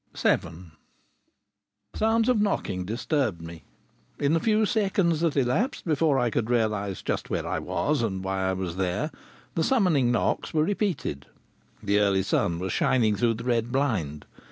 [0.15, 0.71] VII
[1.93, 3.65] Sounds of knocking disturbed me.
[4.17, 8.23] In the few seconds that elapsed before I could realize just where I was and
[8.23, 9.11] why I was there,
[9.53, 11.27] the summoning knocks were repeated.
[11.83, 14.25] The early sun was shining through the red blind.